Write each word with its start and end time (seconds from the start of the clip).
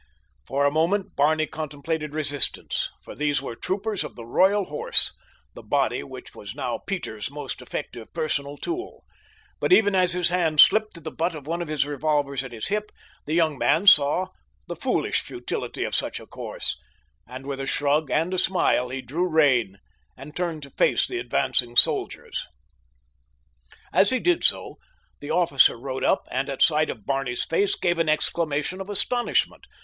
For 0.47 0.65
a 0.65 0.71
moment 0.71 1.15
Barney 1.15 1.45
contemplated 1.45 2.11
resistance, 2.15 2.89
for 3.03 3.13
these 3.13 3.39
were 3.39 3.55
troopers 3.55 4.03
of 4.03 4.15
the 4.15 4.25
Royal 4.25 4.65
Horse, 4.65 5.13
the 5.53 5.61
body 5.61 6.01
which 6.01 6.33
was 6.33 6.55
now 6.55 6.79
Peter's 6.79 7.29
most 7.29 7.61
effective 7.61 8.11
personal 8.11 8.57
tool; 8.57 9.03
but 9.59 9.71
even 9.71 9.93
as 9.93 10.13
his 10.13 10.29
hand 10.29 10.59
slipped 10.59 10.95
to 10.95 11.01
the 11.01 11.11
butt 11.11 11.35
of 11.35 11.45
one 11.45 11.61
of 11.61 11.67
the 11.67 11.87
revolvers 11.87 12.43
at 12.43 12.51
his 12.51 12.69
hip, 12.69 12.91
the 13.27 13.35
young 13.35 13.59
man 13.59 13.85
saw 13.85 14.29
the 14.67 14.75
foolish 14.75 15.21
futility 15.21 15.83
of 15.83 15.93
such 15.93 16.19
a 16.19 16.25
course, 16.25 16.75
and 17.27 17.45
with 17.45 17.59
a 17.59 17.67
shrug 17.67 18.09
and 18.09 18.33
a 18.33 18.39
smile 18.39 18.89
he 18.89 19.03
drew 19.03 19.27
rein 19.29 19.77
and 20.17 20.35
turned 20.35 20.63
to 20.63 20.71
face 20.71 21.07
the 21.07 21.19
advancing 21.19 21.75
soldiers. 21.75 22.47
As 23.93 24.09
he 24.09 24.19
did 24.19 24.43
so 24.43 24.79
the 25.19 25.29
officer 25.29 25.77
rode 25.79 26.03
up, 26.03 26.23
and 26.31 26.49
at 26.49 26.63
sight 26.63 26.89
of 26.89 27.05
Barney's 27.05 27.45
face 27.45 27.75
gave 27.77 27.99
an 27.99 28.09
exclamation 28.09 28.81
of 28.81 28.89
astonishment. 28.89 29.67